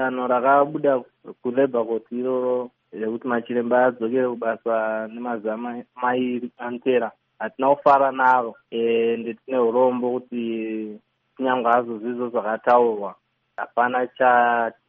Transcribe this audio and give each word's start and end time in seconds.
danho 0.00 0.26
rakabuda 0.26 1.04
kulabor 1.42 1.84
court 1.86 2.06
iroro 2.12 2.70
rekuti 2.92 3.28
machiremba 3.28 3.84
adzokere 3.84 4.28
kubasa 4.28 5.08
nemazuva 5.12 5.56
mairi 6.02 6.50
anotera. 6.58 7.12
Hatina 7.38 7.74
kufara 7.74 8.12
naro 8.12 8.56
ende 8.70 9.34
tine 9.34 9.58
urombo 9.58 10.12
kuti 10.12 10.98
kunyange 11.36 11.68
hazvo 11.68 11.98
zvizvo 11.98 12.28
zvakataurwa. 12.28 13.14
Hapana 13.56 14.08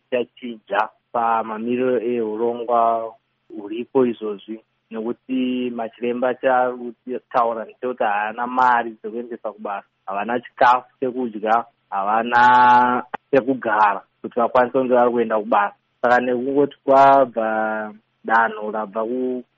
chachinja 0.09 0.89
pamamiriro 1.11 1.99
eurongwa 1.99 3.13
huripo 3.55 4.05
izvozvi 4.05 4.59
nekuti 4.91 5.69
machiremba 5.75 6.33
chaataura 6.33 7.63
ndechekuti 7.63 8.03
haana 8.03 8.47
mari 8.47 8.91
dzekuendesa 8.91 9.51
kubasa. 9.51 9.87
Havana 10.05 10.39
chikafu 10.39 10.87
chekudya 10.99 11.65
havana 11.89 13.03
pekugara 13.31 14.01
kuti 14.21 14.39
vakwanise 14.39 14.77
kunge 14.77 14.93
vari 14.93 15.11
kuenda 15.11 15.39
kubasa 15.39 15.75
saka 16.01 16.19
nekungoti 16.19 16.75
kwabva 16.85 17.93
danho 18.23 18.71
rabva 18.71 19.05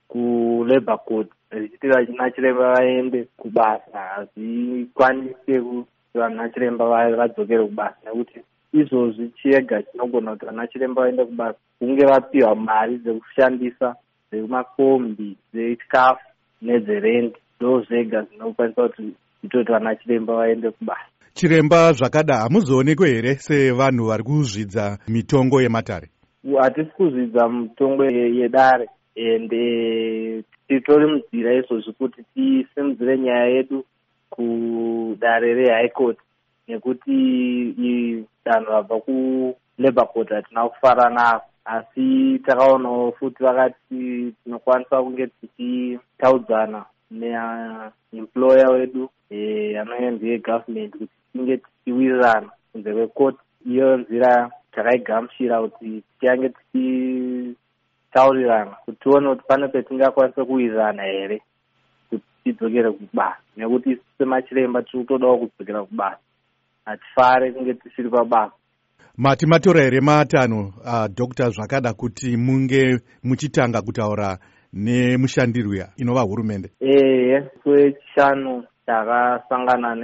kulabor 0.07 0.99
court 1.05 1.29
richiti 1.51 1.87
vana 1.87 2.31
chiremba 2.31 2.73
vaende 2.73 3.27
kubasa. 3.37 3.99
Hazvikwanise 3.99 5.61
kuti 5.61 6.17
vana 6.17 6.49
chiremba 6.49 6.85
vadzokere 7.15 7.65
kubasa 7.65 7.97
nekuti 8.05 8.39
izvozvi 8.73 9.29
chiega 9.29 9.83
chinogona 9.83 10.31
kuti 10.31 10.45
vana 10.45 10.67
chiremba 10.67 11.01
vaende 11.01 11.25
kubasa. 11.25 11.59
Kunge 11.79 12.05
vapiwa 12.05 12.55
mari 12.55 12.97
dzekushandisa 12.97 13.95
dzemakombi 14.31 15.37
dzechikafu 15.53 16.27
nedzerendi 16.61 17.37
ndo 17.59 17.81
zvega 17.81 18.21
zvinokwanisa 18.21 18.81
kuti 18.87 19.13
zvitoti 19.41 19.71
vana 19.71 19.95
chiremba 19.95 20.35
vaende 20.35 20.71
kubasa 20.71 21.12
chiremba 21.33 21.93
zvakada 21.93 22.35
hamuzoonekwe 22.37 23.09
here 23.09 23.35
sevanhu 23.35 24.05
vari 24.05 24.23
kuzvidza 24.23 24.97
mitongo 25.07 25.61
yematare? 25.61 26.09
Hatisi 26.61 26.91
kuzvidza 26.97 27.49
mitongo 27.49 28.05
yedare 28.05 28.87
ende 29.15 30.43
titori 30.67 31.05
munzira 31.07 31.53
izvozvi 31.53 31.93
kuti 31.93 32.23
tisimudzire 32.33 33.17
nyaya 33.17 33.45
yedu 33.45 33.85
kudare 34.29 35.53
rehigh 35.53 35.93
court 35.93 36.17
nekuti 36.67 37.15
danho 38.45 38.71
rabva 38.71 38.99
kulabor 38.99 40.07
court 40.13 40.29
hatina 40.29 40.69
kufara 40.69 41.09
naro. 41.09 41.41
Asi 41.65 42.39
takaonawo 42.45 43.11
futi 43.11 43.43
vakati 43.43 44.33
tinokwanisa 44.43 45.01
kunge 45.03 45.27
tichitaudzana 45.27 46.85
neemployer 47.11 48.71
wedu 48.71 49.09
anove 49.81 50.11
ndiye 50.11 50.37
government 50.39 50.91
kuti 50.97 51.22
tinge 51.33 51.57
tichiwirirana 51.57 52.49
kunze 52.71 52.93
kwekoti 52.93 53.37
iyo 53.65 53.97
nzira 53.97 54.51
takaigamuchira 54.71 55.61
kuti 55.61 56.03
tiange 56.19 56.49
tichitaurirana 56.49 58.71
kuti 58.85 58.97
tione 59.03 59.29
kuti 59.29 59.43
pane 59.47 59.67
petingakwanisa 59.67 60.45
kuwirirana 60.45 61.03
here 61.03 61.41
kuti 62.09 62.23
tidzokere 62.43 62.91
kubasa. 62.91 63.37
Nekuti 63.57 63.91
isu 63.91 64.01
semachiremba 64.17 64.83
tiri 64.83 65.03
kutodawo 65.03 65.37
kudzokera 65.37 65.85
kubasa. 65.85 66.17
Hatifare 66.85 67.51
kunge 67.51 67.73
tisiri 67.73 68.09
pabasa. 68.09 68.51
Mati 69.17 69.45
matora 69.45 69.81
here? 69.81 70.01
Matanho 70.01 70.73
uh, 70.85 71.07
dr 71.07 71.49
zvakada 71.49 71.93
kuti 71.93 72.37
munge 72.37 72.99
muchitanga 73.23 73.81
kutaura 73.81 74.37
nemushandirwi 74.73 75.83
inova 75.97 76.21
hurumende? 76.21 76.69
Ehe 76.79 77.43
wechishanu 77.65 78.63
takasangana 78.85 79.95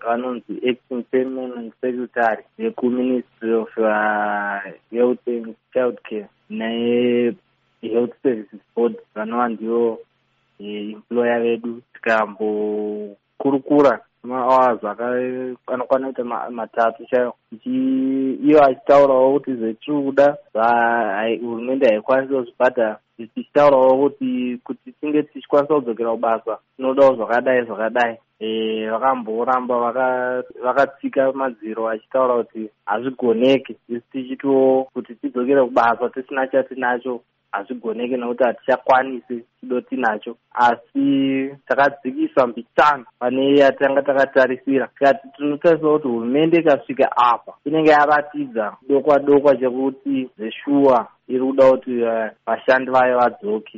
nevanonzi 0.00 0.52
acting 0.70 1.02
permanent 1.10 1.74
secretary 1.80 2.44
vekuministry 2.58 3.52
of 3.54 3.68
uh, 3.78 4.60
health 4.92 5.26
and 5.26 5.54
child 5.72 5.98
care 6.02 6.28
nehealth 6.50 8.14
services 8.22 8.60
board 8.76 8.96
vanova 9.14 9.48
ndivo 9.48 9.98
employer 10.58 11.42
vedu 11.42 11.82
tikambokurukura 11.92 14.00
mahours 14.24 14.84
anokwana 15.66 16.06
kuita 16.06 16.24
matatu 16.50 17.06
chaiwo 17.06 17.34
iyo 18.44 18.64
achitaurawo 18.64 19.32
kuti 19.32 19.54
zvetiri 19.54 20.02
kuda 20.02 20.36
hurumende 21.40 21.86
haikwanisi 21.88 22.34
kuzvibhadhara 22.34 22.98
tichitaurawo 23.16 23.98
kuti 24.02 24.58
kuti 24.64 24.92
tinge 24.92 25.22
tichikwanisa 25.22 25.74
kudzokera 25.74 26.10
kubasa 26.10 26.58
tinodawo 26.76 27.14
zvakadai 27.14 27.64
zvakadai. 27.64 28.16
Vakamboramba 28.90 29.74
vakatsika 30.64 31.32
madziro 31.32 31.82
vachitaura 31.82 32.34
kuti 32.44 32.70
hazvigoneki. 32.86 33.76
Isi 33.88 34.02
tichitiwo 34.12 34.84
kuti 34.94 35.14
tidzokere 35.14 35.64
kubasa 35.64 36.08
tisina 36.08 36.46
chatinacho 36.46 37.20
hazvigoneki 37.52 38.16
nekuti 38.16 38.44
hatichakwanisi 38.44 39.44
chido 39.60 39.80
tinacho 39.80 40.36
asi 40.54 41.50
takadzikisa 41.68 42.46
mbitsano 42.46 43.04
pane 43.18 43.56
yatanga 43.56 44.02
takatarisira. 44.02 44.86
Tikati 44.86 45.28
tinotarisa 45.36 45.88
kuti 45.88 46.08
hurumende 46.08 46.58
ikasvika 46.58 47.16
apa 47.16 47.52
inenge 47.64 47.90
yaratidza 47.90 48.76
dokwa 48.88 49.18
dokwa 49.18 49.56
chekuti 49.56 50.30
zveshuwa 50.38 51.06
iri 51.28 51.40
kuda 51.40 51.70
kuti 51.70 51.90
vashandi 52.46 52.90
vayo 52.90 53.18
vadzoke 53.18 53.76